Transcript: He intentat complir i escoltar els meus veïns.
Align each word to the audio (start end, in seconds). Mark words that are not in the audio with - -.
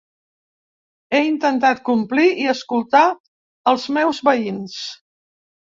He 1.17 1.19
intentat 1.25 1.83
complir 1.91 2.25
i 2.47 2.49
escoltar 2.57 3.05
els 3.75 3.89
meus 4.01 4.25
veïns. 4.31 4.85